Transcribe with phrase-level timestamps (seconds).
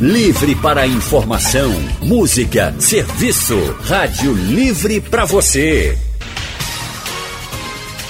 [0.00, 1.70] Livre para informação,
[2.02, 3.56] música, serviço.
[3.84, 5.96] Rádio Livre para você.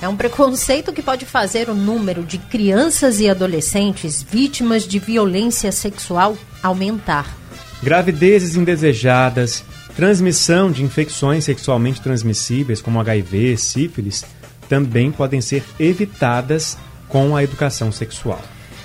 [0.01, 5.71] É um preconceito que pode fazer o número de crianças e adolescentes vítimas de violência
[5.71, 7.37] sexual aumentar.
[7.81, 9.63] Gravidezes indesejadas,
[9.95, 14.25] transmissão de infecções sexualmente transmissíveis, como HIV, sífilis,
[14.67, 18.41] também podem ser evitadas com a educação sexual.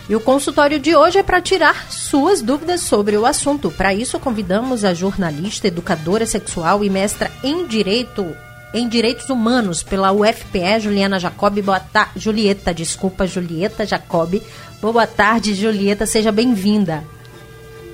[0.09, 3.71] E o consultório de hoje é para tirar suas dúvidas sobre o assunto.
[3.71, 8.27] Para isso, convidamos a jornalista, educadora sexual e mestra em Direito
[8.73, 11.59] em Direitos Humanos pela UFPE, Juliana Jacob.
[11.63, 14.43] Boa tarde, Julieta, desculpa, Julieta Jacob.
[14.81, 17.03] Boa tarde, Julieta, seja bem-vinda.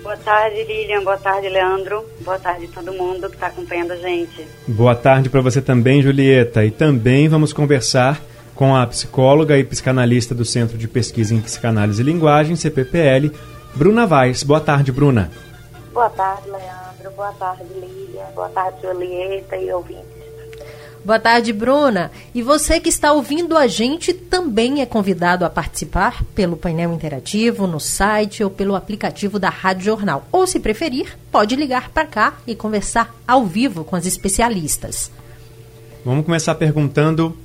[0.03, 1.03] Boa tarde, Lilian.
[1.03, 2.05] Boa tarde, Leandro.
[2.21, 4.47] Boa tarde a todo mundo que está acompanhando a gente.
[4.67, 6.65] Boa tarde para você também, Julieta.
[6.65, 8.21] E também vamos conversar
[8.55, 13.33] com a psicóloga e psicanalista do Centro de Pesquisa em Psicanálise e Linguagem, CPPL,
[13.75, 14.43] Bruna Vaz.
[14.43, 15.31] Boa tarde, Bruna.
[15.93, 17.11] Boa tarde, Leandro.
[17.17, 18.27] Boa tarde, Lilian.
[18.35, 20.15] Boa tarde, Julieta e ouvintes.
[21.05, 22.11] Boa tarde, Bruna.
[22.35, 27.67] E você que está ouvindo a gente também é convidado a participar pelo painel interativo,
[27.67, 30.27] no site ou pelo aplicativo da Rádio Jornal.
[30.33, 35.11] Ou, se preferir, pode ligar para cá e conversar ao vivo com as especialistas.
[36.05, 37.37] Vamos começar perguntando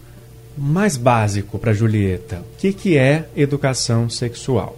[0.59, 2.43] mais básico para Julieta.
[2.53, 4.75] O que, que é educação sexual?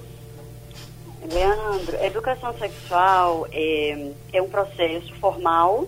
[1.34, 5.88] Leandro, educação sexual é, é um processo formal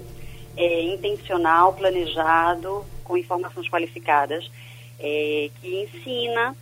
[0.58, 4.50] é, intencional, planejado, com informações qualificadas,
[5.00, 6.56] é, que ensina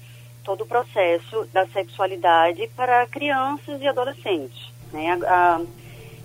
[0.43, 4.71] todo o processo da sexualidade para crianças e adolescentes.
[4.91, 5.17] Né?
[5.25, 5.61] A, a,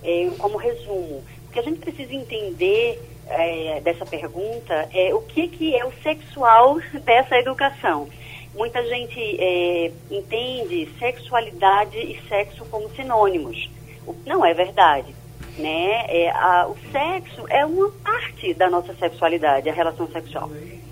[0.03, 2.99] é, como resumo, o que a gente precisa entender
[3.29, 8.07] é, dessa pergunta é o que, que é o sexual dessa educação.
[8.55, 13.69] Muita gente é, entende sexualidade e sexo como sinônimos.
[14.05, 15.13] O não é verdade
[15.57, 16.05] né?
[16.07, 20.49] É, a, o sexo é uma parte da nossa sexualidade, a relação sexual.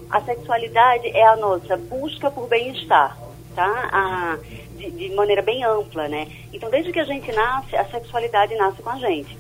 [0.09, 3.18] A sexualidade é a nossa busca por bem-estar,
[3.56, 3.90] tá?
[3.91, 4.38] A,
[4.78, 6.28] de, de, maneira bem ampla, né?
[6.51, 9.38] Então, desde que a gente nasce, a sexualidade nasce com a gente.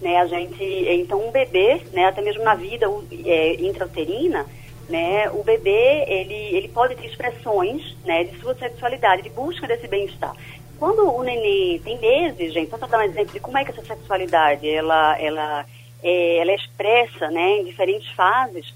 [0.00, 2.86] Né, a gente, então um bebê, né, até mesmo na vida
[3.24, 4.46] é, intrauterina,
[4.88, 9.88] né, o bebê ele, ele pode ter expressões né, de sua sexualidade, de busca desse
[9.88, 10.36] bem-estar.
[10.78, 13.72] Quando o neném tem meses, gente, só para dar um exemplo de como é que
[13.72, 15.66] essa sexualidade ela, ela,
[16.00, 18.72] é, ela é expressa né, em diferentes fases,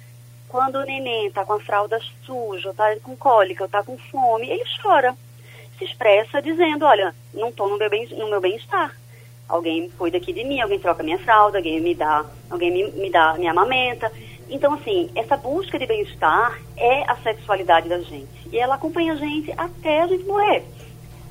[0.53, 4.63] quando o neném está com a fralda suja, está com cólica, está com fome, ele
[4.83, 5.17] chora.
[5.79, 8.95] Se expressa dizendo, olha, não estou no meu bem-estar.
[9.49, 13.11] Alguém cuida aqui de mim, alguém troca minha fralda, alguém me dá, alguém me, me
[13.11, 14.11] dá, me amamenta.
[14.49, 18.29] Então, assim, essa busca de bem-estar é a sexualidade da gente.
[18.51, 20.65] E ela acompanha a gente até a gente morrer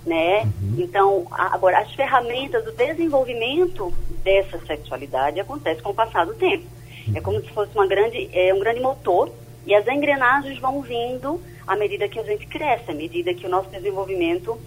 [0.06, 0.44] né?
[0.44, 0.76] Uhum.
[0.80, 6.66] Então, agora, as ferramentas do desenvolvimento dessa sexualidade acontece com o passar do tempo.
[7.08, 7.14] Uhum.
[7.16, 9.32] É como se fosse uma grande, é, um grande motor
[9.66, 13.50] e as engrenagens vão vindo à medida que a gente cresce, à medida que o
[13.50, 14.60] nosso desenvolvimento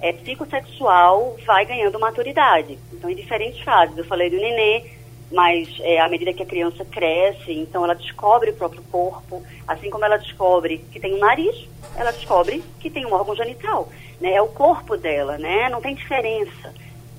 [0.00, 2.78] é, psicossexual vai ganhando maturidade.
[2.92, 3.96] Então, em diferentes fases.
[3.96, 4.84] Eu falei do nenê,
[5.30, 9.90] mas é, à medida que a criança cresce, então ela descobre o próprio corpo, assim
[9.90, 13.88] como ela descobre que tem um nariz, ela descobre que tem um órgão genital
[14.20, 14.34] né?
[14.34, 15.68] É o corpo dela, né?
[15.68, 16.72] Não tem diferença,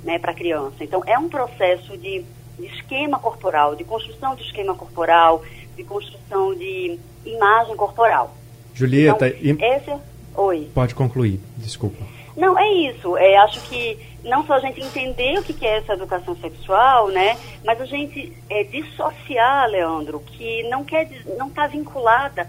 [0.04, 0.84] né, para a criança.
[0.84, 2.24] Então, é um processo de,
[2.58, 5.44] de esquema corporal, de construção de esquema corporal,
[5.76, 8.36] de construção de imagem corporal.
[8.74, 9.76] Julieta, então, e...
[9.76, 9.94] esse...
[10.36, 10.70] Oi.
[10.74, 12.04] Pode concluir, desculpa.
[12.38, 13.18] Não, é isso.
[13.18, 17.36] É, acho que não só a gente entender o que é essa educação sexual, né?
[17.66, 22.48] Mas a gente é, dissociar, Leandro, que não quer, não está vinculada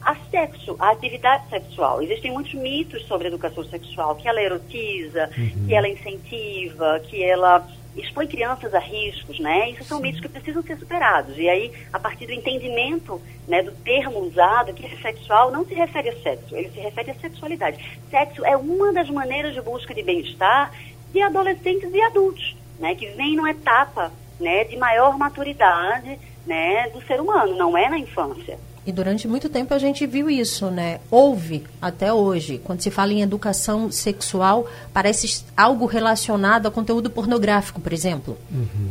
[0.00, 2.00] a sexo, a atividade sexual.
[2.00, 5.66] Existem muitos mitos sobre a educação sexual, que ela erotiza, uhum.
[5.66, 9.70] que ela incentiva, que ela expõe crianças a riscos, né?
[9.70, 11.36] Isso são mitos que precisam ser superados.
[11.38, 15.74] E aí, a partir do entendimento né, do termo usado, que esse sexual não se
[15.74, 18.00] refere a sexo, ele se refere à sexualidade.
[18.10, 20.72] Sexo é uma das maneiras de busca de bem-estar
[21.12, 22.94] de adolescentes e adultos, né?
[22.94, 27.98] Que vem numa etapa né, de maior maturidade né, do ser humano, não é na
[27.98, 28.58] infância.
[28.86, 31.00] E durante muito tempo a gente viu isso, né?
[31.10, 32.58] Houve até hoje.
[32.58, 38.38] Quando se fala em educação sexual, parece algo relacionado a conteúdo pornográfico, por exemplo.
[38.48, 38.90] Uhum.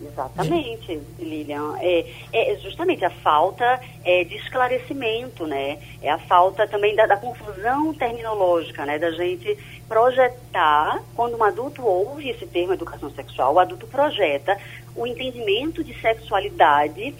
[0.00, 1.76] Exatamente, Lilian.
[1.80, 5.78] É, é justamente a falta é, de esclarecimento, né?
[6.02, 8.98] É a falta também da, da, confusão terminológica, né?
[8.98, 9.56] Da gente
[9.88, 14.58] projetar, quando um adulto ouve esse termo educação sexual, o adulto projeta
[14.94, 17.14] o entendimento de sexualidade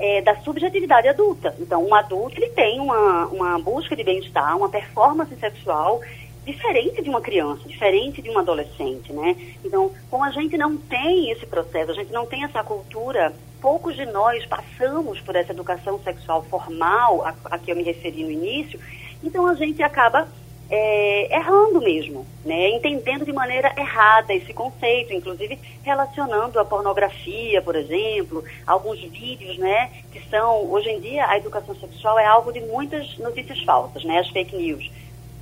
[0.00, 1.54] é, da subjetividade adulta.
[1.60, 6.00] Então, um adulto ele tem uma, uma busca de bem-estar, uma performance sexual
[6.44, 9.36] diferente de uma criança, diferente de um adolescente, né?
[9.62, 13.94] Então, como a gente não tem esse processo, a gente não tem essa cultura, poucos
[13.94, 18.30] de nós passamos por essa educação sexual formal, a, a que eu me referi no
[18.30, 18.80] início,
[19.22, 20.26] então a gente acaba
[20.70, 22.70] é, errando mesmo, né?
[22.70, 29.90] entendendo de maneira errada esse conceito, inclusive relacionando a pornografia, por exemplo, alguns vídeos, né,
[30.12, 34.18] que são, hoje em dia, a educação sexual é alvo de muitas notícias falsas, né,
[34.18, 34.88] as fake news.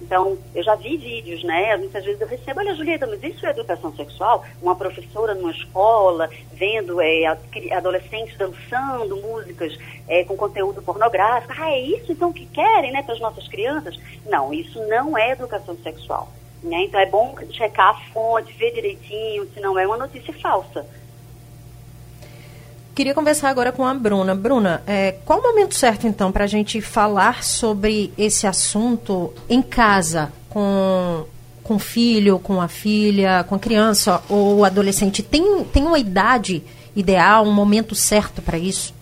[0.00, 1.76] Então, eu já vi vídeos, né?
[1.76, 4.44] Muitas vezes eu recebo, olha, Julieta, mas isso é educação sexual?
[4.62, 7.26] Uma professora numa escola, vendo é,
[7.72, 11.52] adolescentes dançando músicas é, com conteúdo pornográfico.
[11.56, 13.98] Ah, é isso então que querem, né, para as nossas crianças?
[14.26, 16.28] Não, isso não é educação sexual.
[16.62, 16.84] Né?
[16.84, 20.86] Então, é bom checar a fonte, ver direitinho, se não é uma notícia falsa.
[22.98, 24.34] Queria conversar agora com a Bruna.
[24.34, 29.62] Bruna, é, qual o momento certo, então, para a gente falar sobre esse assunto em
[29.62, 31.24] casa, com,
[31.62, 35.22] com o filho, com a filha, com a criança ou adolescente?
[35.22, 36.60] Tem, tem uma idade
[36.96, 38.92] ideal, um momento certo para isso?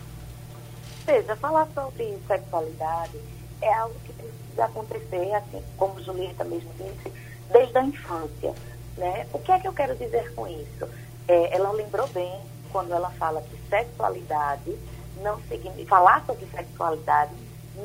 [1.06, 3.16] Veja, falar sobre sexualidade
[3.62, 7.16] é algo que precisa acontecer, assim como Julieta mesmo disse,
[7.50, 8.52] desde a infância.
[8.98, 9.26] Né?
[9.32, 10.86] O que é que eu quero dizer com isso?
[11.26, 12.30] É, ela lembrou bem
[12.76, 14.78] quando ela fala que sexualidade
[15.22, 15.88] não significa.
[15.88, 17.32] Falar sobre sexualidade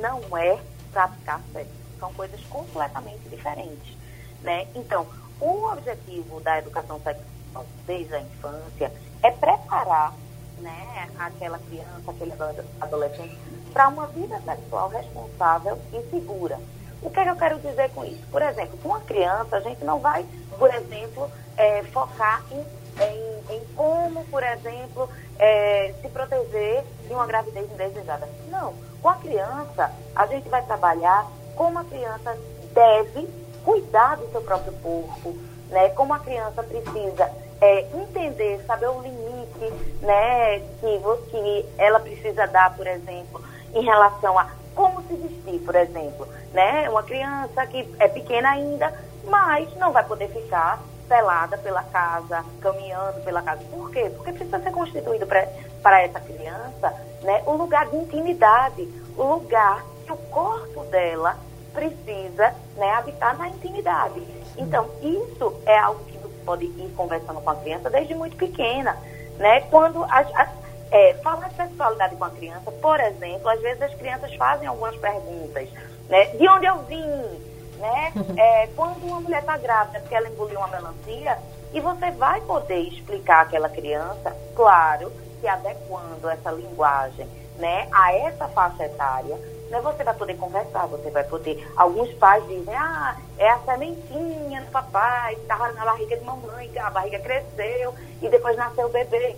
[0.01, 0.59] não é
[0.91, 1.71] praticar sexo.
[1.97, 3.95] São coisas completamente diferentes.
[4.41, 4.67] Né?
[4.75, 5.07] Então,
[5.39, 8.91] o objetivo da educação sexual desde a infância
[9.23, 10.13] é preparar
[10.57, 12.33] né, aquela criança, aquele
[12.81, 13.37] adolescente,
[13.71, 16.59] para uma vida sexual responsável e segura.
[17.01, 18.25] O que, é que eu quero dizer com isso?
[18.31, 20.25] Por exemplo, com uma criança, a gente não vai,
[20.57, 25.09] por exemplo, é, focar em em, em como, por exemplo,
[25.39, 28.27] é, se proteger de uma gravidez indesejada.
[28.49, 28.73] Não.
[29.01, 31.25] Com a criança, a gente vai trabalhar
[31.55, 32.37] como a criança
[32.73, 33.27] deve
[33.63, 35.35] cuidar do seu próprio corpo,
[35.69, 35.89] né?
[35.89, 40.59] Como a criança precisa é, entender, saber o limite, né?
[40.79, 41.01] Que,
[41.31, 43.43] que ela precisa dar, por exemplo,
[43.73, 44.45] em relação a
[44.75, 46.89] como se vestir, por exemplo, né?
[46.89, 48.93] Uma criança que é pequena ainda,
[49.25, 53.61] mas não vai poder ficar pelada pela casa, caminhando pela casa.
[53.69, 54.09] Por quê?
[54.15, 58.87] Porque precisa ser constituído para essa criança né, o lugar de intimidade,
[59.17, 61.37] o lugar que o corpo dela
[61.73, 64.21] precisa né, habitar na intimidade.
[64.57, 68.97] Então, isso é algo que você pode ir conversando com a criança desde muito pequena.
[69.37, 69.61] Né?
[69.61, 70.47] Quando a, a,
[70.91, 74.95] é, falar de sexualidade com a criança, por exemplo, às vezes as crianças fazem algumas
[74.97, 75.69] perguntas.
[76.09, 76.25] Né?
[76.25, 77.51] De onde eu vim?
[77.81, 78.13] né?
[78.37, 81.37] É, quando uma mulher está grávida porque ela engoliu uma melancia,
[81.73, 87.27] e você vai poder explicar àquela criança, claro, que adequando essa linguagem
[87.57, 89.37] né, a essa faixa etária,
[89.69, 91.65] né, você vai poder conversar, você vai poder.
[91.77, 96.89] Alguns pais dizem, ah, é a sementinha do papai, estava na barriga de mamãe, a
[96.89, 99.35] barriga cresceu e depois nasceu o bebê.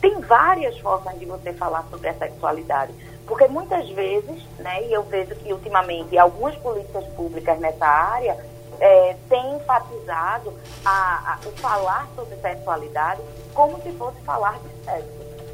[0.00, 2.92] Tem várias formas de você falar sobre a sexualidade.
[3.26, 8.36] Porque muitas vezes, né, e eu vejo que ultimamente algumas políticas públicas nessa área
[8.80, 10.52] é, têm enfatizado
[10.84, 13.22] a, a, o falar sobre sexualidade
[13.54, 15.08] como se fosse falar de sexo.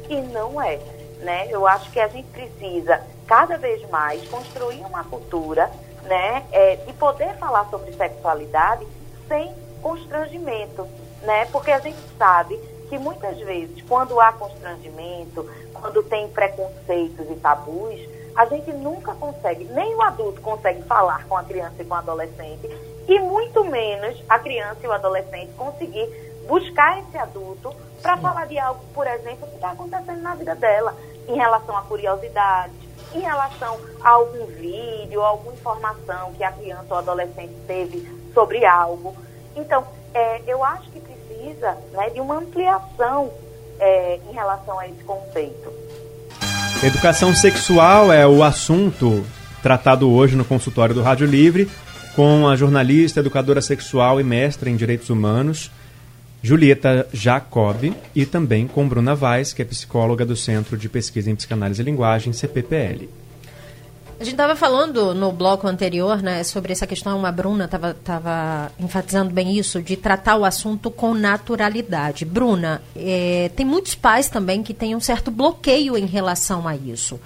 [0.09, 0.79] E não é.
[1.19, 1.47] Né?
[1.49, 5.71] Eu acho que a gente precisa cada vez mais construir uma cultura
[6.03, 8.85] né, é, de poder falar sobre sexualidade
[9.27, 10.87] sem constrangimento,
[11.21, 11.45] né?
[11.51, 12.59] Porque a gente sabe
[12.91, 17.97] que muitas vezes, quando há constrangimento, quando tem preconceitos e tabus,
[18.35, 21.97] a gente nunca consegue, nem o adulto consegue falar com a criança e com o
[21.97, 22.69] adolescente,
[23.07, 26.05] e muito menos a criança e o adolescente conseguir
[26.49, 30.93] buscar esse adulto para falar de algo, por exemplo, que está acontecendo na vida dela,
[31.29, 32.75] em relação a curiosidades,
[33.15, 39.15] em relação a algum vídeo, alguma informação que a criança ou adolescente teve sobre algo.
[39.55, 43.31] Então, é, eu acho que precisa né, de uma ampliação
[43.79, 45.73] é, em relação a esse conceito.
[46.83, 49.25] Educação sexual é o assunto
[49.61, 51.69] tratado hoje no consultório do Rádio Livre
[52.15, 55.71] com a jornalista, educadora sexual e mestra em direitos humanos,
[56.43, 61.35] Julieta Jacob, e também com Bruna Vaz, que é psicóloga do Centro de Pesquisa em
[61.35, 63.07] Psicanálise e Linguagem, CPPL.
[64.21, 68.71] A gente estava falando no bloco anterior, né, sobre essa questão, a Bruna estava tava
[68.79, 72.23] enfatizando bem isso, de tratar o assunto com naturalidade.
[72.23, 77.19] Bruna, é, tem muitos pais também que têm um certo bloqueio em relação a isso.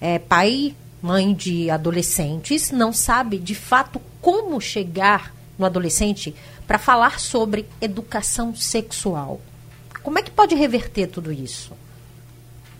[0.00, 0.72] É, pai,
[1.02, 6.32] mãe de adolescentes, não sabe de fato como chegar no adolescente
[6.64, 9.40] para falar sobre educação sexual.
[10.00, 11.72] Como é que pode reverter tudo isso?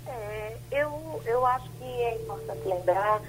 [0.06, 3.20] É, eu, eu acho que é importante lembrar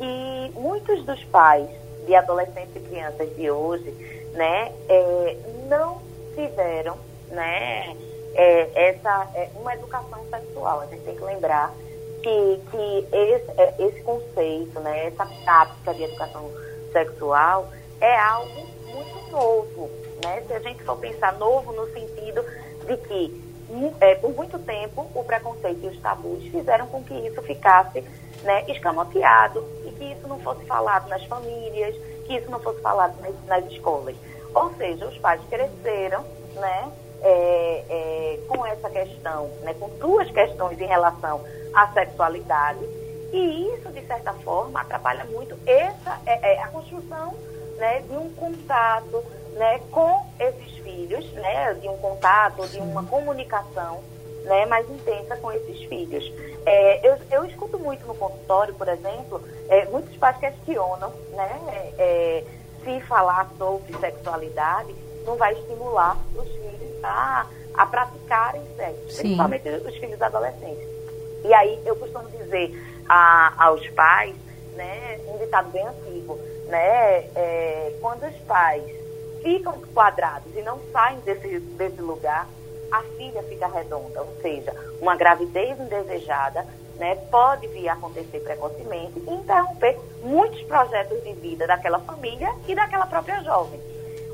[0.00, 1.68] que muitos dos pais
[2.06, 3.90] de adolescentes e crianças de hoje,
[4.32, 5.36] né, é,
[5.68, 6.00] não
[6.34, 6.96] tiveram,
[7.28, 7.94] né,
[8.34, 10.80] é, essa é, uma educação sexual.
[10.80, 11.70] A gente tem que lembrar
[12.22, 16.50] que, que esse, é, esse conceito, né, essa prática de educação
[16.92, 17.68] sexual
[18.00, 19.90] é algo muito novo,
[20.24, 20.42] né?
[20.46, 22.44] Se a gente for pensar novo no sentido
[22.86, 23.50] de que
[24.00, 28.02] é, por muito tempo o preconceito e os tabus fizeram com que isso ficasse
[28.42, 29.64] né, escamoteado
[30.00, 31.94] que isso não fosse falado nas famílias,
[32.26, 33.14] que isso não fosse falado
[33.46, 34.16] nas, escolas.
[34.54, 36.90] Ou seja, os pais cresceram né,
[37.20, 42.82] é, é, com essa questão, né, com duas questões em relação à sexualidade,
[43.32, 47.34] e isso, de certa forma, atrapalha muito essa, é, é a construção
[47.76, 54.00] né, de um contato né, com esses filhos, né, de um contato, de uma comunicação
[54.44, 56.32] né, mais intensa com esses filhos.
[56.66, 62.44] É, eu, eu escuto muito no consultório, por exemplo, é, muitos pais questionam né, é,
[62.84, 64.94] se falar sobre sexualidade
[65.24, 69.22] não vai estimular os filhos a, a praticarem sexo, Sim.
[69.22, 70.88] principalmente os filhos adolescentes.
[71.44, 72.72] E aí eu costumo dizer
[73.08, 74.34] a, aos pais,
[74.74, 78.84] né, um ditado bem antigo, né, é, quando os pais
[79.42, 82.46] ficam quadrados e não saem desse, desse lugar,
[82.90, 86.66] a filha fica redonda, ou seja, uma gravidez indesejada
[86.96, 92.74] né, pode vir a acontecer precocemente e interromper muitos projetos de vida daquela família e
[92.74, 93.80] daquela própria jovem.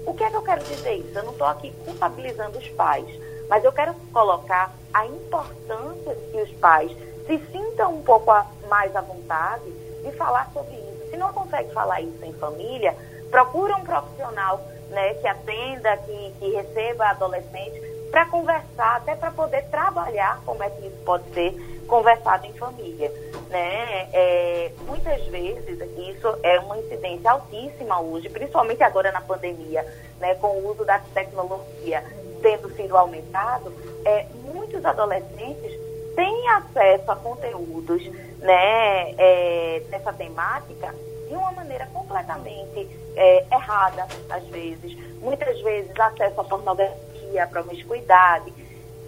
[0.05, 1.17] O que é que eu quero dizer isso?
[1.17, 3.07] Eu não estou aqui culpabilizando os pais,
[3.49, 6.91] mas eu quero colocar a importância de que os pais
[7.27, 8.33] se sintam um pouco
[8.69, 9.71] mais à vontade
[10.05, 11.11] de falar sobre isso.
[11.11, 12.97] Se não consegue falar isso em família,
[13.31, 14.61] procura um profissional
[14.91, 20.71] né, que atenda, que, que receba adolescentes para conversar, até para poder trabalhar como é
[20.71, 21.53] que isso pode ser
[21.87, 23.13] conversado em família.
[23.49, 24.09] Né?
[24.13, 29.87] É, muitas vezes, isso é uma incidência altíssima hoje, principalmente agora na pandemia,
[30.19, 32.03] né, com o uso da tecnologia
[32.43, 33.73] tendo sido aumentado,
[34.05, 35.73] é, muitos adolescentes
[36.15, 38.05] têm acesso a conteúdos
[38.39, 40.95] né, é, dessa temática
[41.29, 44.97] de uma maneira completamente é, errada, às vezes.
[45.21, 47.06] Muitas vezes acesso à pornografia,
[47.39, 48.53] à promiscuidade.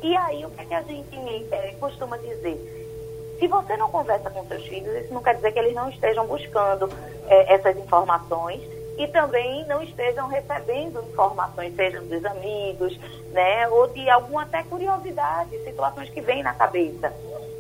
[0.03, 2.77] E aí, o que, é que a gente é, costuma dizer?
[3.39, 6.27] Se você não conversa com seus filhos, isso não quer dizer que eles não estejam
[6.27, 6.91] buscando
[7.29, 8.61] é, essas informações
[8.99, 12.99] e também não estejam recebendo informações, sejam dos amigos,
[13.31, 17.13] né, ou de alguma até curiosidade, situações que vêm na cabeça,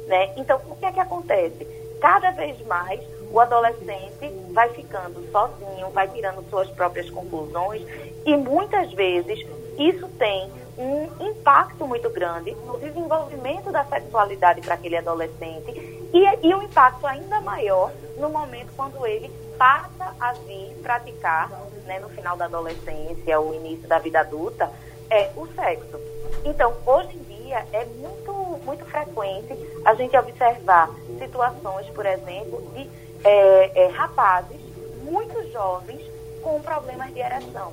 [0.08, 0.32] né?
[0.36, 1.64] Então, o que é que acontece?
[2.00, 7.82] Cada vez mais o adolescente vai ficando sozinho, vai tirando suas próprias conclusões
[8.24, 9.46] e muitas vezes
[9.78, 15.70] isso tem um impacto muito grande no desenvolvimento da sexualidade para aquele adolescente
[16.12, 21.50] e, e um impacto ainda maior no momento quando ele passa a vir praticar,
[21.84, 24.70] né, no final da adolescência ou início da vida adulta,
[25.10, 25.98] é o sexo.
[26.44, 28.32] Então, hoje em dia é muito,
[28.64, 32.88] muito frequente a gente observar situações, por exemplo, de
[33.24, 34.60] é, é, rapazes
[35.02, 36.02] muito jovens
[36.42, 37.72] com problemas de ereção.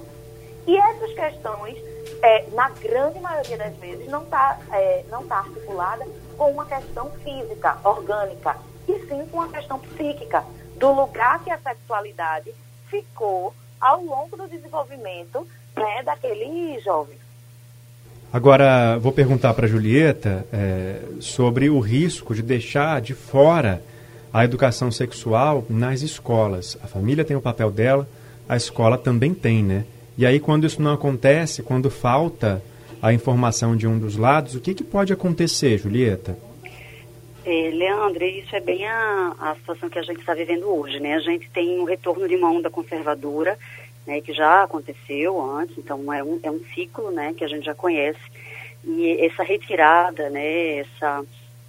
[0.66, 1.78] E essas questões,
[2.26, 6.04] é, na grande maioria das vezes, não está é, não tá articulada
[6.36, 10.44] com uma questão física, orgânica, e sim com uma questão psíquica,
[10.78, 12.52] do lugar que a sexualidade
[12.90, 17.16] ficou ao longo do desenvolvimento né, daquele jovem.
[18.34, 23.84] Agora, vou perguntar para a Julieta é, sobre o risco de deixar de fora
[24.34, 26.76] a educação sexual nas escolas.
[26.84, 28.08] A família tem o papel dela,
[28.50, 29.86] a escola também tem, né?
[30.18, 32.64] E aí, quando isso não acontece, quando falta
[33.02, 36.38] a informação de um dos lados, o que, que pode acontecer, Julieta?
[37.46, 41.16] É, Leandro, isso é bem a, a situação que a gente está vivendo hoje, né?
[41.16, 43.58] A gente tem um retorno de uma onda conservadora,
[44.08, 47.66] né, que já aconteceu antes, então é um, é um ciclo, né, que a gente
[47.66, 48.20] já conhece.
[48.84, 51.24] E essa retirada, né, essa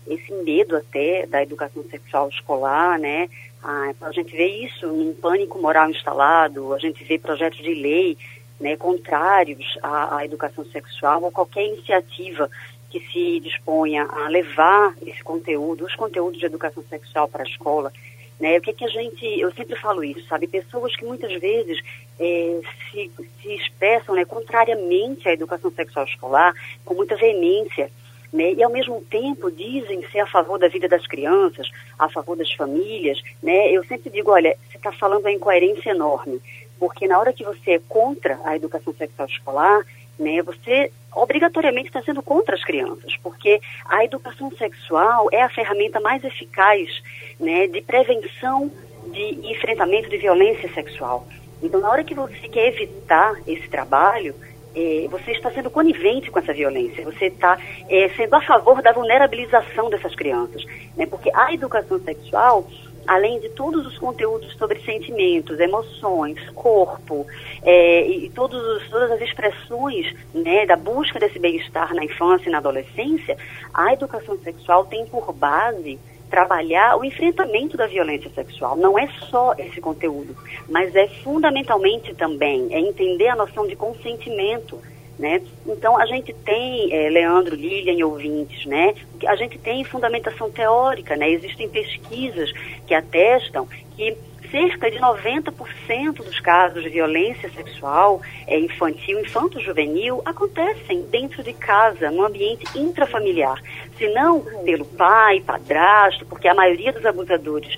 [0.06, 3.28] esse medo até da educação sexual escolar, né?
[3.62, 8.16] Ah, a gente vê isso num pânico moral instalado, a gente vê projetos de lei
[8.60, 12.50] né, contrários à, à educação sexual ou qualquer iniciativa
[12.90, 17.92] que se disponha a levar esse conteúdo, os conteúdos de educação sexual para a escola,
[18.38, 18.58] Né?
[18.58, 20.46] O que, que a gente, eu sempre falo isso, sabe?
[20.46, 21.80] Pessoas que muitas vezes
[22.20, 22.60] é,
[22.90, 23.10] se,
[23.40, 26.52] se expressam né, contrariamente à educação sexual escolar,
[26.84, 27.90] com muita veemência,
[28.32, 28.52] né?
[28.52, 32.52] E ao mesmo tempo dizem ser a favor da vida das crianças, a favor das
[32.52, 33.72] famílias, né?
[33.72, 36.40] Eu sempre digo, olha, você está falando a incoerência enorme,
[36.78, 39.82] porque na hora que você é contra a educação sexual escolar,
[40.18, 46.00] né, você obrigatoriamente está sendo contra as crianças, porque a educação sexual é a ferramenta
[46.00, 47.02] mais eficaz
[47.40, 48.70] né, de prevenção
[49.12, 51.26] de enfrentamento de violência sexual.
[51.62, 54.34] Então, na hora que você quer evitar esse trabalho,
[54.74, 58.92] é, você está sendo conivente com essa violência, você está é, sendo a favor da
[58.92, 60.62] vulnerabilização dessas crianças.
[60.94, 61.06] Né?
[61.06, 62.68] Porque a educação sexual,
[63.06, 67.26] além de todos os conteúdos sobre sentimentos, emoções, corpo
[67.62, 72.58] é, e todos, todas as expressões né, da busca desse bem-estar na infância e na
[72.58, 73.36] adolescência,
[73.72, 75.98] a educação sexual tem por base
[76.30, 78.76] trabalhar o enfrentamento da violência sexual.
[78.76, 80.36] Não é só esse conteúdo,
[80.68, 84.78] mas é fundamentalmente também é entender a noção de consentimento.
[85.18, 85.40] Né?
[85.66, 88.94] Então, a gente tem, é, Leandro, Lilian e ouvintes, né?
[89.26, 91.30] a gente tem fundamentação teórica, né?
[91.30, 92.52] existem pesquisas
[92.86, 94.14] que atestam que
[94.50, 102.10] cerca de 90% dos casos de violência sexual é, infantil, infanto-juvenil, acontecem dentro de casa,
[102.10, 103.60] no ambiente intrafamiliar.
[103.98, 107.76] Se não pelo pai, padrasto, porque a maioria dos abusadores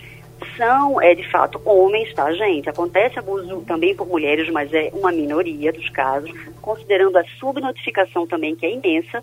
[0.59, 2.69] são, é, de fato, homens, tá, gente?
[2.69, 8.55] Acontece abuso também por mulheres, mas é uma minoria dos casos, considerando a subnotificação também,
[8.55, 9.23] que é imensa.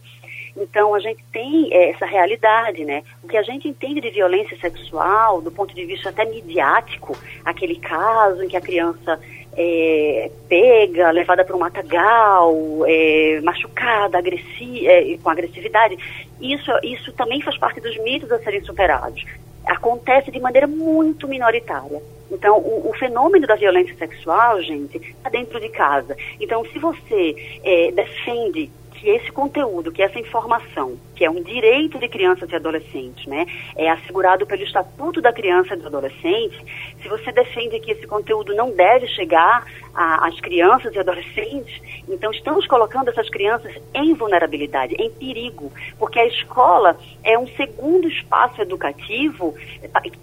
[0.58, 3.04] Então, a gente tem é, essa realidade, né?
[3.22, 7.76] O que a gente entende de violência sexual, do ponto de vista até midiático, aquele
[7.76, 9.20] caso em que a criança
[9.58, 12.56] é, pega, levada para um matagal,
[12.88, 15.98] é, machucada, agressi é, com agressividade,
[16.40, 19.24] isso, isso também faz parte dos mitos a serem superados.
[19.66, 22.02] Acontece de maneira muito minoritária.
[22.32, 26.18] Então, o, o, fenômeno da violência sexual, gente, está dentro de casa.
[26.40, 28.70] Então, se você é, defende
[29.06, 33.46] que esse conteúdo, que essa informação, que é um direito de crianças e adolescentes, né,
[33.76, 36.58] é assegurado pelo Estatuto da Criança e do Adolescente,
[37.00, 39.64] se você defende que esse conteúdo não deve chegar
[39.94, 46.26] às crianças e adolescentes, então estamos colocando essas crianças em vulnerabilidade, em perigo, porque a
[46.26, 49.54] escola é um segundo espaço educativo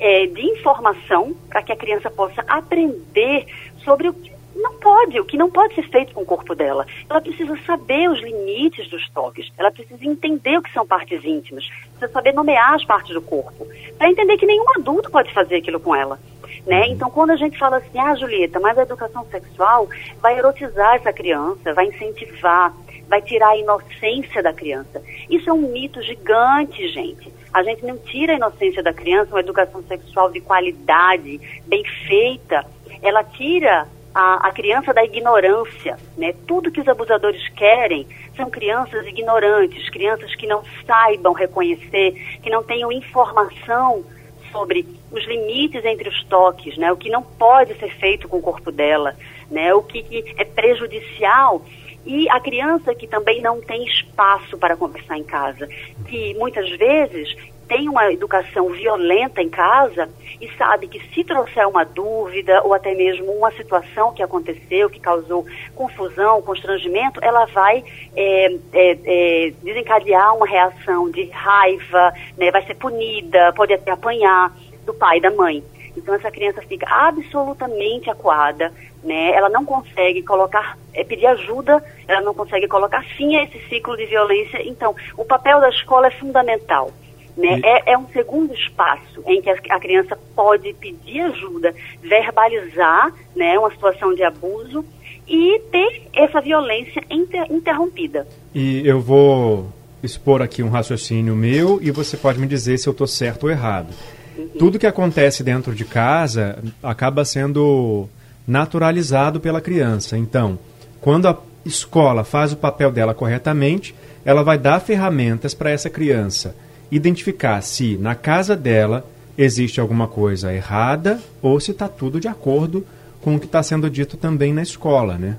[0.01, 3.47] é, de informação para que a criança possa aprender
[3.85, 6.87] sobre o que não pode, o que não pode ser feito com o corpo dela.
[7.09, 11.67] Ela precisa saber os limites dos toques, ela precisa entender o que são partes íntimas,
[11.69, 13.67] precisa saber nomear as partes do corpo,
[13.99, 16.19] para entender que nenhum adulto pode fazer aquilo com ela.
[16.67, 16.89] Né?
[16.89, 19.89] Então, quando a gente fala assim, ah, Julieta, mas a educação sexual
[20.21, 22.73] vai erotizar essa criança, vai incentivar,
[23.09, 25.03] vai tirar a inocência da criança.
[25.29, 27.33] Isso é um mito gigante, gente.
[27.53, 32.65] A gente não tira a inocência da criança, uma educação sexual de qualidade, bem feita,
[33.03, 35.97] ela tira a, a, criança da ignorância.
[36.17, 36.35] Né?
[36.47, 42.63] Tudo que os abusadores querem são crianças ignorantes, crianças que não saibam reconhecer, que não
[42.63, 44.05] tenham informação
[44.51, 46.93] sobre os limites entre os toques, né?
[46.93, 49.17] o que não pode ser feito com o corpo dela,
[49.51, 49.73] né?
[49.75, 51.63] o que, que é prejudicial.
[52.05, 55.69] E a criança que também não tem espaço para conversar em casa,
[56.09, 57.37] que muitas vezes
[57.73, 60.07] tem uma educação violenta em casa
[60.39, 65.01] e sabe que se trouxer uma dúvida ou até mesmo uma situação que aconteceu, que
[65.01, 67.83] causou confusão, constrangimento, ela vai
[68.15, 74.55] é, é, é, desencadear uma reação de raiva, né, vai ser punida, pode até apanhar
[74.85, 75.65] do pai da mãe.
[75.97, 78.71] Então essa criança fica absolutamente acuada,
[79.03, 79.31] né?
[79.33, 83.97] Ela não consegue colocar, é, pedir ajuda, ela não consegue colocar fim a esse ciclo
[83.97, 84.61] de violência.
[84.67, 86.91] Então, o papel da escola é fundamental.
[87.37, 87.59] Né?
[87.59, 87.67] E...
[87.67, 93.71] É, é, um segundo espaço em que a, criança pode pedir ajuda, verbalizar né, uma
[93.71, 94.85] situação de abuso
[95.27, 98.27] e ter essa violência inter, interrompida.
[98.55, 102.91] E eu vou expor aqui um raciocínio meu e você pode me dizer se eu
[102.91, 103.95] estou certo ou errado.
[104.37, 104.49] Uhum.
[104.59, 108.09] Tudo que acontece dentro de casa acaba sendo
[108.47, 110.19] naturalizado pela criança.
[110.19, 110.59] Então,
[111.01, 116.55] quando a escola faz o papel dela corretamente, ela vai dar ferramentas para essa criança
[116.93, 119.03] identificar se na casa dela
[119.37, 122.87] existe alguma coisa errada ou se está tudo de acordo
[123.23, 125.39] com o que está sendo dito também na escola, né?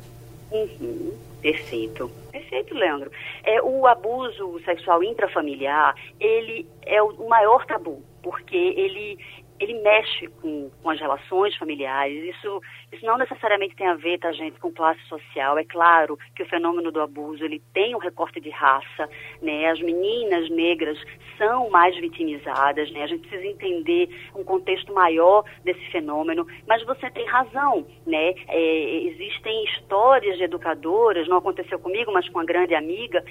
[0.51, 1.11] Uhum,
[1.41, 2.09] perfeito.
[2.31, 3.11] Perfeito, Leandro.
[3.43, 9.19] É, o abuso sexual intrafamiliar, ele é o maior tabu, porque ele
[9.59, 12.35] ele mexe com, com as relações familiares.
[12.35, 12.61] Isso,
[12.91, 15.57] isso não necessariamente tem a ver, tá, gente, com classe social.
[15.57, 19.09] É claro que o fenômeno do abuso ele tem um recorte de raça,
[19.41, 19.69] né?
[19.69, 20.97] As meninas negras
[21.37, 23.03] são mais vitimizadas, né?
[23.03, 26.45] A gente precisa entender um contexto maior desse fenômeno.
[26.67, 28.33] Mas você tem razão, né?
[28.47, 33.23] É, existem histórias de educadoras, não aconteceu comigo, mas com uma grande amiga,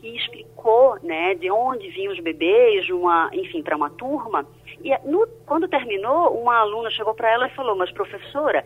[0.00, 4.46] que explicou né, de onde vinham os bebês, uma, enfim, para uma turma.
[4.82, 8.64] E no, quando terminou, uma aluna chegou para ela e falou: Mas professora,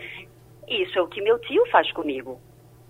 [0.69, 2.39] isso é o que meu tio faz comigo.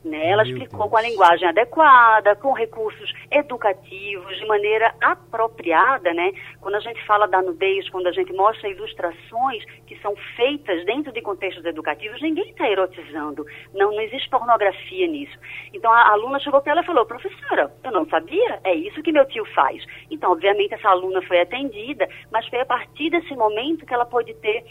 [0.04, 0.28] Né?
[0.28, 6.30] Ela explicou com a linguagem adequada, com recursos educativos, de maneira apropriada, né?
[6.60, 11.10] Quando a gente fala da nudez, quando a gente mostra ilustrações que são feitas dentro
[11.10, 13.46] de contextos educativos, ninguém está erotizando.
[13.72, 15.38] Não, não existe pornografia nisso.
[15.72, 19.10] Então a aluna chegou para ela e falou, professora, eu não sabia, é isso que
[19.10, 19.82] meu tio faz.
[20.10, 24.34] Então, obviamente, essa aluna foi atendida, mas foi a partir desse momento que ela pôde
[24.34, 24.64] ter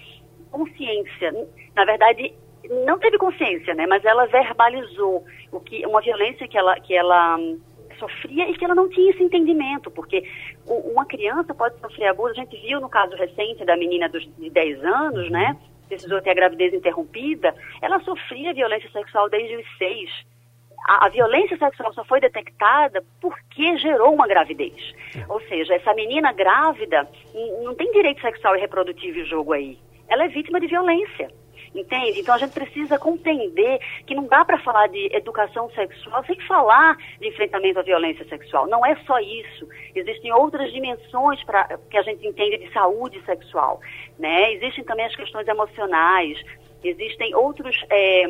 [0.51, 1.31] consciência.
[1.75, 2.33] Na verdade,
[2.69, 3.85] não teve consciência, né?
[3.87, 7.59] Mas ela verbalizou o que uma violência que ela que ela hum,
[7.99, 10.23] sofria e que ela não tinha esse entendimento, porque
[10.65, 12.31] uma criança pode sofrer abuso.
[12.31, 15.57] A gente viu no caso recente da menina dos, de 10 anos, né?
[15.87, 17.53] Precisou ter a gravidez interrompida.
[17.81, 20.09] Ela sofria violência sexual desde os 6.
[20.87, 24.93] A, a, violência sexual só foi detectada porque gerou uma gravidez.
[25.29, 27.07] Ou seja, essa menina grávida
[27.63, 29.77] não tem direito sexual e reprodutivo em jogo aí.
[30.09, 31.29] Ela é vítima de violência.
[31.73, 32.19] Entende?
[32.19, 36.95] Então a gente precisa compreender que não dá para falar de educação sexual sem falar
[37.19, 38.67] de enfrentamento à violência sexual.
[38.67, 39.67] Não é só isso.
[39.95, 43.81] Existem outras dimensões para que a gente entende de saúde sexual.
[44.19, 44.53] Né?
[44.53, 46.37] Existem também as questões emocionais,
[46.83, 48.23] existem outros, é,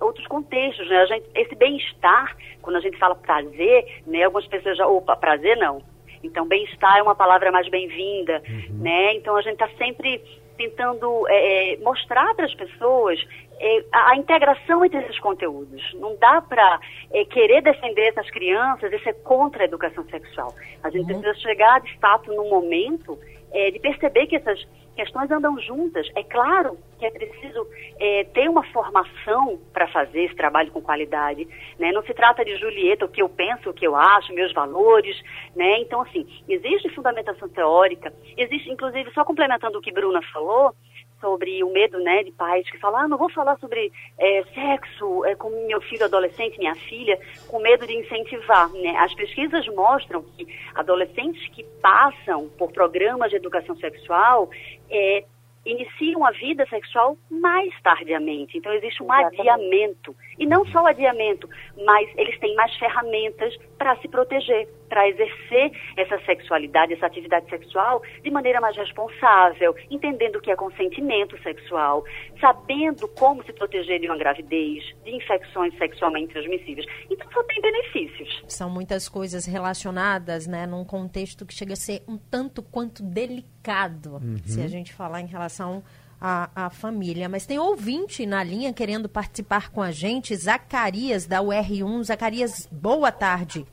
[0.00, 0.98] outros contextos, né?
[0.98, 4.24] A gente, esse bem-estar, quando a gente fala prazer, né?
[4.24, 5.82] Algumas pessoas já, opa, prazer não.
[6.22, 8.78] Então, bem-estar é uma palavra mais bem-vinda, uhum.
[8.82, 9.14] né?
[9.14, 10.20] Então, a gente está sempre
[10.56, 13.18] tentando é, é mostrar para as pessoas
[13.58, 15.82] é, a, a, integração entre esses conteúdos.
[15.94, 16.80] Não dá para
[17.12, 20.54] é, querer defender essas crianças e ser contra a educação sexual.
[20.82, 21.20] A gente uhum.
[21.20, 23.18] precisa chegar, de fato, num momento
[23.52, 26.08] é, de perceber que essas questões andam juntas.
[26.16, 27.66] É claro que é preciso
[28.00, 31.46] é, ter uma formação para fazer esse trabalho com qualidade.
[31.78, 31.92] Né?
[31.92, 35.16] Não se trata de Julieta, o que eu penso, o que eu acho, meus valores.
[35.54, 35.80] Né?
[35.80, 40.74] Então, assim, existe fundamentação teórica, existe, inclusive, só complementando o que Bruna falou,
[41.20, 45.24] sobre o medo né, de pais que falam, ah, não vou falar sobre é, sexo
[45.24, 48.70] é, com meu filho adolescente, minha filha, com medo de incentivar.
[48.72, 48.96] Né?
[48.98, 54.50] As pesquisas mostram que adolescentes que passam por programas de educação sexual
[54.90, 55.24] é,
[55.66, 58.56] iniciam a vida sexual mais tardiamente.
[58.56, 59.40] Então existe um Exatamente.
[59.40, 60.16] adiamento.
[60.38, 61.48] E não só o adiamento,
[61.84, 68.02] mas eles têm mais ferramentas para se proteger, para exercer essa sexualidade, essa atividade sexual
[68.22, 72.04] de maneira mais responsável, entendendo o que é consentimento sexual,
[72.40, 76.86] sabendo como se proteger de uma gravidez, de infecções sexualmente transmissíveis.
[77.10, 78.44] Então só tem benefícios.
[78.48, 84.14] São muitas coisas relacionadas, né, num contexto que chega a ser um tanto quanto delicado,
[84.14, 84.38] uhum.
[84.44, 85.82] se a gente falar em relação
[86.20, 87.28] à, à família.
[87.28, 92.04] Mas tem ouvinte na linha querendo participar com a gente, Zacarias, da UR1.
[92.04, 93.66] Zacarias, boa tarde.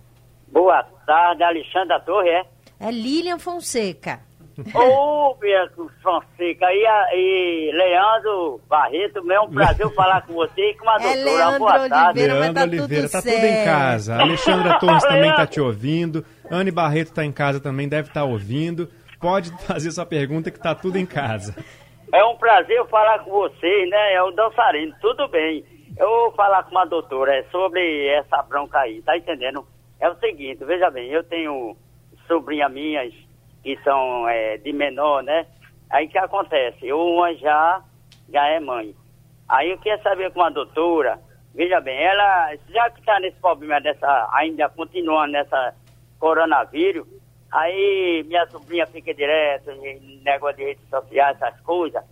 [0.54, 2.46] Boa tarde, Alexandre da Torre, é?
[2.80, 4.20] É Lilian Fonseca.
[4.76, 6.86] Ô, Beatriz Fonseca e,
[7.16, 11.24] e Leandro Barreto, é um prazer falar com você e com a é doutora.
[11.24, 11.96] Leandro Boa tarde.
[12.06, 14.22] Oliveira, Leandro tá Oliveira, tá tudo em casa.
[14.22, 16.24] Alexandra Torres também está te ouvindo.
[16.52, 18.88] Anne Barreto está em casa também, deve estar tá ouvindo.
[19.20, 21.56] Pode fazer sua pergunta que está tudo em casa.
[22.14, 24.14] É um prazer falar com você, né?
[24.14, 25.66] É o dançarino, tudo bem.
[25.98, 29.66] Eu vou falar com uma doutora é sobre essa bronca aí, tá entendendo?
[30.04, 31.78] É o seguinte, veja bem, eu tenho
[32.28, 33.14] sobrinhas minhas
[33.64, 35.48] que são é, de menor, né?
[35.90, 36.92] Aí que acontece?
[36.92, 37.82] Uma já,
[38.28, 38.94] já é mãe.
[39.48, 41.22] Aí eu queria saber com a doutora,
[41.56, 45.74] veja bem, ela, já que está nesse problema dessa, ainda continuando nessa
[46.20, 47.08] coronavírus,
[47.50, 49.72] aí minha sobrinha fica direto
[50.22, 52.04] negócio de redes sociais, essas coisas.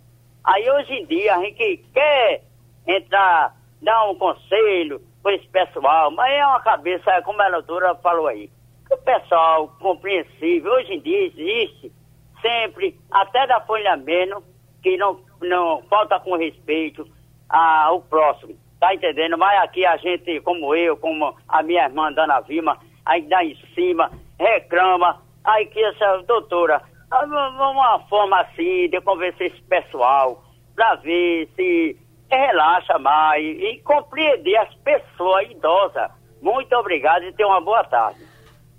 [0.42, 2.42] Aí hoje em dia a gente quer
[2.86, 8.26] entrar, dar um conselho, para esse pessoal, mas é uma cabeça, como a doutora falou
[8.26, 8.50] aí,
[8.90, 11.92] o pessoal compreensível, hoje em dia existe
[12.40, 14.42] sempre, até da folha menos,
[14.82, 17.06] que não, não falta com respeito
[17.48, 19.38] ao próximo, tá entendendo?
[19.38, 23.56] Mas aqui a gente, como eu, como a minha irmã Dana Vima, aí dá em
[23.74, 26.82] cima, reclama, aí que essa doutora,
[27.12, 30.42] uma forma assim de convencer esse pessoal,
[30.74, 31.96] para ver se
[32.36, 36.10] relaxa mais e compreender as pessoas idosas.
[36.40, 38.20] Muito obrigado e tenha uma boa tarde.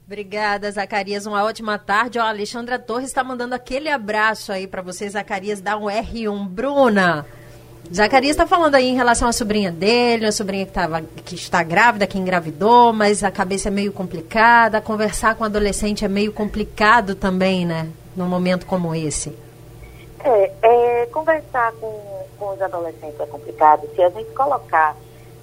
[0.06, 1.26] Obrigada, Zacarias.
[1.26, 2.20] Uma ótima tarde.
[2.20, 5.62] A Alexandra Torres está mandando aquele abraço aí para você, Zacarias.
[5.62, 6.48] Dá um R1.
[6.50, 7.26] Bruna,
[7.92, 11.64] Zacarias está falando aí em relação à sobrinha dele, a sobrinha que, tava, que está
[11.64, 14.82] grávida, que engravidou, mas a cabeça é meio complicada.
[14.82, 17.90] Conversar com adolescente é meio complicado também, né?
[18.16, 19.43] Num momento como esse.
[20.24, 24.96] É, é conversar com, com os adolescentes é complicado se a gente colocar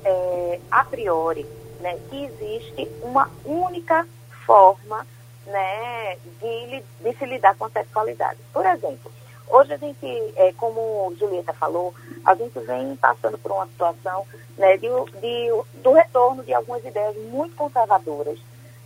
[0.05, 1.47] é, a priori
[1.81, 4.07] né, que existe uma única
[4.47, 5.07] forma
[5.47, 8.39] né, de, de se lidar com a sexualidade.
[8.53, 9.11] Por exemplo,
[9.51, 11.93] Hoje a gente, é, como Julieta falou,
[12.25, 14.25] a gente vem passando por uma situação
[14.57, 14.87] né, de,
[15.21, 18.39] de, do retorno de algumas ideias muito conservadoras,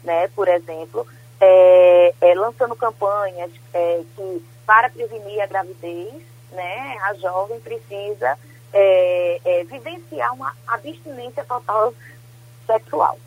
[0.03, 0.27] né?
[0.29, 1.07] Por exemplo,
[1.39, 6.23] é, é, lançando campanhas é, que para prevenir a gravidez,
[6.53, 8.39] né, a jovem precisa
[8.73, 11.95] é, é, vivenciar uma abstinência total
[12.67, 13.19] sexual.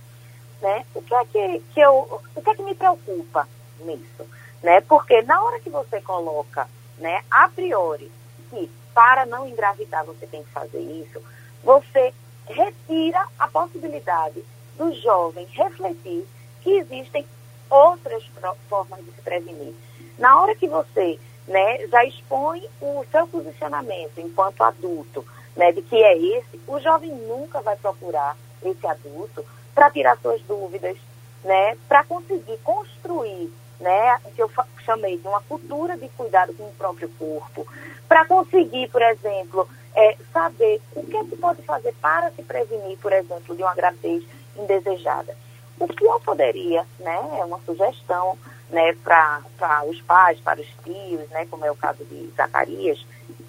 [0.62, 0.86] Né?
[0.96, 3.48] O que é que, que eu, o que é que me preocupa
[3.80, 4.26] nisso?
[4.64, 4.82] Né?
[4.82, 8.12] Porque na hora que você coloca né, a priori,
[8.50, 11.22] que para não engravidar você tem que fazer isso,
[11.64, 12.14] você
[12.48, 14.44] retira a possibilidade
[14.78, 16.28] do jovem refletir
[16.62, 17.26] que existem
[17.70, 18.24] outras
[18.70, 19.74] formas de se prevenir.
[20.18, 25.26] Na hora que você né, já expõe o seu posicionamento enquanto adulto,
[25.56, 30.42] né, de que é esse, o jovem nunca vai procurar esse adulto para tirar suas
[30.42, 30.98] dúvidas,
[31.44, 34.52] né, para conseguir construir né, que eu
[34.84, 37.68] chamei de uma cultura de cuidado com o próprio corpo,
[38.08, 42.98] para conseguir, por exemplo, é, saber o que é que pode fazer para se prevenir,
[43.00, 44.24] por exemplo, de uma gravidez
[44.56, 45.36] indesejada.
[45.80, 48.38] O que eu poderia, né, é uma sugestão,
[48.70, 49.42] né, para
[49.86, 53.06] os pais, para os tios, né, como é o caso de Zacarias,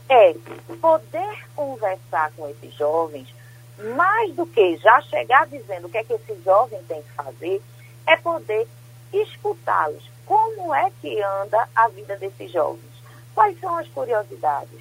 [0.08, 0.34] é
[0.80, 3.34] poder conversar com esses jovens,
[3.94, 7.62] mais do que já chegar dizendo o que é que esse jovem tem que fazer,
[8.06, 8.66] é poder
[9.12, 12.84] escutá-los, como é que anda a vida desses jovens?
[13.34, 14.80] Quais são as curiosidades?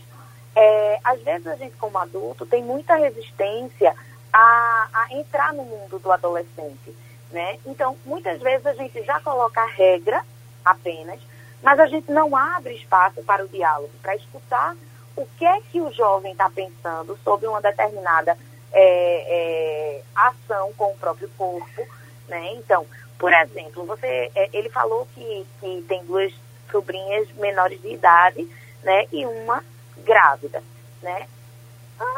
[0.54, 3.96] É, às vezes a gente, como adulto, tem muita resistência
[4.34, 6.94] a, a entrar no mundo do adolescente.
[7.32, 7.60] Né?
[7.66, 10.24] Então, muitas vezes a gente já coloca a regra
[10.64, 11.20] apenas,
[11.62, 14.76] mas a gente não abre espaço para o diálogo, para escutar
[15.16, 18.38] o que é que o jovem está pensando sobre uma determinada
[18.72, 21.88] é, é, ação com o próprio corpo.
[22.28, 22.54] Né?
[22.54, 22.86] Então,
[23.18, 26.34] por exemplo, você, é, ele falou que, que tem duas
[26.72, 28.48] sobrinhas menores de idade,
[28.84, 29.64] né, e uma
[29.98, 30.64] grávida,
[31.02, 31.28] né?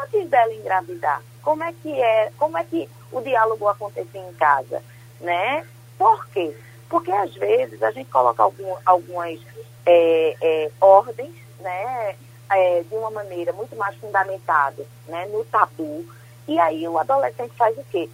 [0.02, 4.82] Antes dela engravidar, como é que é, como é que o diálogo acontecia em casa,
[5.20, 5.66] né?
[5.98, 6.54] Por quê?
[6.88, 9.38] Porque às vezes a gente coloca algum, algumas
[9.86, 12.16] é, é, ordens, né,
[12.50, 16.04] é, de uma maneira muito mais fundamentada, né, no tabu,
[16.48, 18.08] e aí o adolescente faz o quê?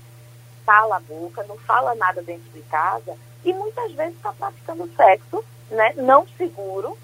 [0.67, 5.45] cala a boca, não fala nada dentro de casa e muitas vezes está praticando sexo,
[5.71, 6.99] né, não seguro.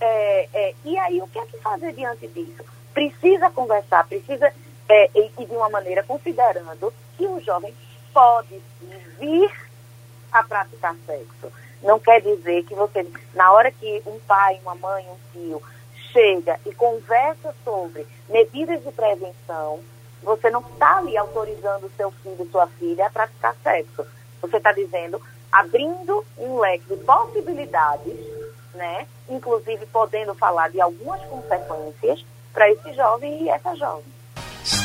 [0.00, 2.64] É, é, e aí, o que é que fazer diante disso?
[2.92, 4.52] Precisa conversar, precisa,
[4.88, 7.72] é, e, e de uma maneira considerando que o jovem
[8.14, 8.62] pode
[9.18, 9.52] vir
[10.32, 11.52] a praticar sexo.
[11.82, 15.62] Não quer dizer que você, na hora que um pai, uma mãe, um tio
[16.12, 19.80] chega e conversa sobre medidas de prevenção,
[20.22, 24.06] você não está ali autorizando seu filho, sua filha a praticar sexo.
[24.40, 25.20] Você está dizendo,
[25.52, 28.16] abrindo um leque de possibilidades,
[28.74, 29.06] né?
[29.28, 34.13] Inclusive podendo falar de algumas consequências para esse jovem e essa jovem.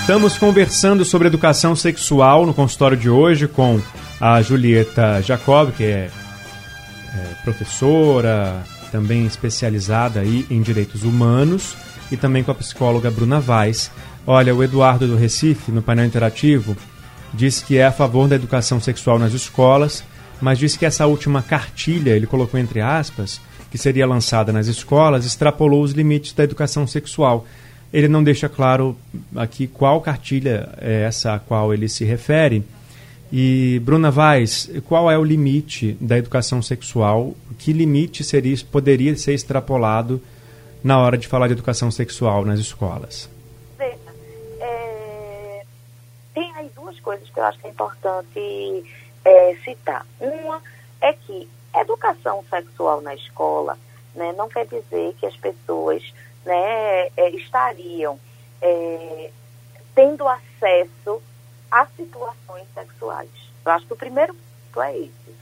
[0.10, 3.80] Estamos conversando sobre educação sexual no consultório de hoje com
[4.20, 6.10] a Julieta Jacob, que é,
[7.14, 11.78] é professora, também especializada aí em direitos humanos,
[12.12, 13.92] e também com a psicóloga Bruna Vaz.
[14.26, 16.76] Olha, o Eduardo do Recife, no painel interativo,
[17.32, 20.04] diz que é a favor da educação sexual nas escolas,
[20.42, 25.24] mas diz que essa última cartilha, ele colocou entre aspas, que seria lançada nas escolas,
[25.24, 27.46] extrapolou os limites da educação sexual.
[27.92, 28.96] Ele não deixa claro
[29.36, 32.64] aqui qual cartilha é essa a qual ele se refere.
[33.32, 37.36] E Bruna Vaz, qual é o limite da educação sexual?
[37.58, 40.22] Que limite seria poderia ser extrapolado
[40.84, 43.30] na hora de falar de educação sexual nas escolas?
[47.10, 48.84] coisas que eu acho que é importante
[49.26, 50.06] é, citar.
[50.20, 50.62] Uma
[51.02, 53.78] é que educação sexual na escola
[54.14, 56.04] né, não quer dizer que as pessoas
[56.50, 58.20] né, é, estariam
[58.60, 59.30] é,
[59.94, 61.22] tendo acesso
[61.70, 63.30] a situações sexuais.
[63.64, 65.36] Eu acho que o primeiro ponto é esse.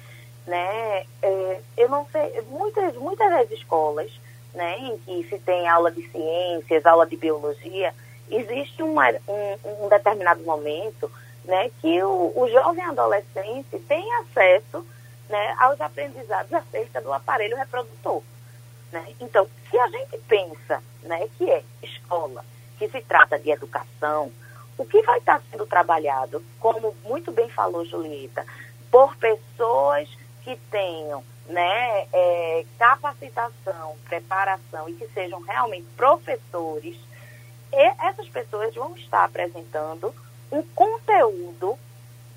[0.46, 1.06] Né?
[1.22, 4.12] É, eu não sei, muitas, muitas das escolas
[4.54, 7.94] né, em que se tem aula de ciências, aula de biologia,
[8.30, 11.10] existe uma, um, um determinado momento
[11.46, 14.86] né, que o, o jovem adolescente tem acesso
[15.30, 18.22] né, aos aprendizados acerca do aparelho reprodutor.
[18.92, 19.16] Né?
[19.20, 22.44] Então, se a gente pensa né, que é escola,
[22.78, 24.32] que se trata de educação,
[24.78, 28.46] o que vai estar sendo trabalhado, como muito bem falou Julieta,
[28.92, 30.08] por pessoas
[30.44, 36.98] que tenham né, é, capacitação, preparação e que sejam realmente professores,
[37.72, 40.14] essas pessoas vão estar apresentando
[40.52, 41.78] um conteúdo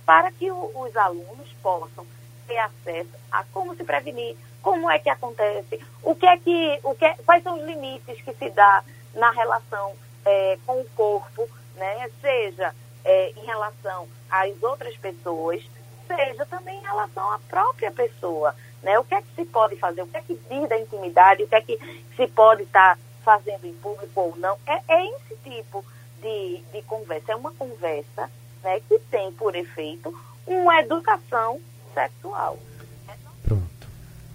[0.05, 2.07] para que os alunos possam
[2.47, 6.95] ter acesso a como se prevenir, como é que acontece, o que é que, o
[6.95, 8.83] que é, quais são os limites que se dá
[9.15, 9.95] na relação
[10.25, 12.11] é, com o corpo, né?
[12.21, 15.63] seja é, em relação às outras pessoas,
[16.07, 18.55] seja também em relação à própria pessoa.
[18.83, 18.99] Né?
[18.99, 21.49] O que é que se pode fazer, o que é que diz da intimidade, o
[21.49, 24.59] que é que se pode estar tá fazendo em público ou não.
[24.67, 25.85] É, é esse tipo
[26.21, 28.31] de, de conversa, é uma conversa
[28.63, 30.15] né, que tem por efeito
[30.47, 31.61] uma educação
[31.95, 32.59] sexual.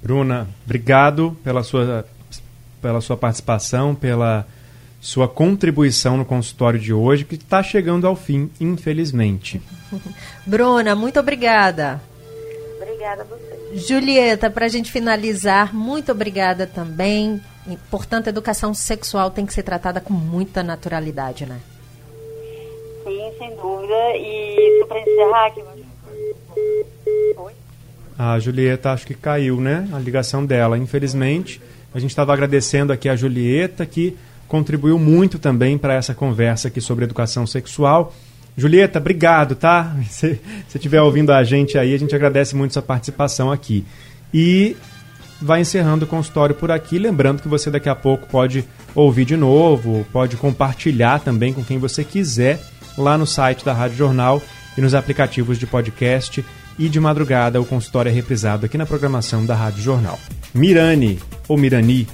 [0.05, 2.05] Bruna, obrigado pela sua,
[2.79, 4.45] pela sua participação, pela
[5.01, 9.59] sua contribuição no consultório de hoje, que está chegando ao fim, infelizmente.
[10.45, 11.99] Bruna, muito obrigada.
[12.79, 13.77] Obrigada a você.
[13.77, 17.41] Julieta, para a gente finalizar, muito obrigada também.
[17.89, 21.59] Portanto, a educação sexual tem que ser tratada com muita naturalidade, né?
[23.03, 24.17] Sim, sem dúvida.
[24.17, 25.63] E só para encerrar aqui.
[28.17, 29.87] A Julieta acho que caiu, né?
[29.91, 31.61] A ligação dela, infelizmente.
[31.93, 34.15] A gente estava agradecendo aqui a Julieta, que
[34.47, 38.13] contribuiu muito também para essa conversa aqui sobre educação sexual.
[38.57, 39.95] Julieta, obrigado, tá?
[40.09, 43.85] Se você estiver ouvindo a gente aí, a gente agradece muito sua participação aqui.
[44.33, 44.77] E
[45.41, 49.35] vai encerrando o consultório por aqui, lembrando que você daqui a pouco pode ouvir de
[49.35, 52.59] novo, pode compartilhar também com quem você quiser
[52.97, 54.41] lá no site da Rádio Jornal
[54.77, 56.43] e nos aplicativos de podcast
[56.77, 60.19] e de madrugada o consultório é reprisado aqui na programação da Rádio Jornal.
[60.53, 62.07] Mirani, ou Mirani,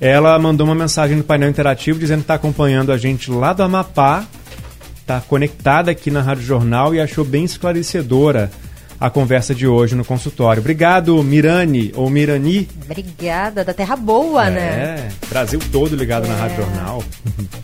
[0.00, 3.62] ela mandou uma mensagem no painel interativo dizendo que está acompanhando a gente lá do
[3.62, 4.24] Amapá,
[5.00, 8.50] está conectada aqui na Rádio Jornal e achou bem esclarecedora
[9.00, 10.60] a conversa de hoje no consultório.
[10.60, 12.68] Obrigado, Mirani ou Mirani.
[12.84, 14.60] Obrigada, da Terra Boa, é, né?
[14.62, 16.28] É, Brasil todo ligado é.
[16.28, 17.04] na Rádio Jornal.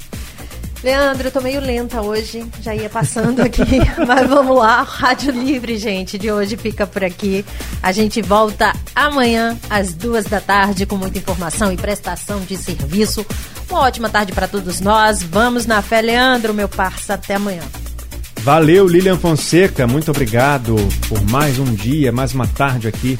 [0.82, 3.62] Leandro, eu tô meio lenta hoje, já ia passando aqui,
[4.06, 4.82] mas vamos lá.
[4.82, 7.44] Rádio Livre, gente, de hoje fica por aqui.
[7.82, 13.26] A gente volta amanhã às duas da tarde com muita informação e prestação de serviço.
[13.68, 15.22] Uma ótima tarde para todos nós.
[15.22, 17.14] Vamos na fé, Leandro, meu parça.
[17.14, 17.62] Até amanhã.
[18.38, 19.86] Valeu, Lilian Fonseca.
[19.86, 20.76] Muito obrigado
[21.10, 23.18] por mais um dia, mais uma tarde aqui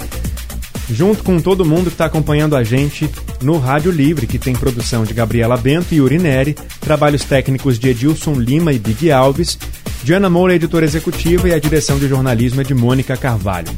[0.90, 3.08] junto com todo mundo que está acompanhando a gente
[3.42, 8.34] no Rádio Livre, que tem produção de Gabriela Bento e Urineri, trabalhos técnicos de Edilson
[8.34, 9.58] Lima e Big Alves,
[10.02, 13.70] Diana Moura, editora executiva, e a direção de jornalismo é de Mônica Carvalho.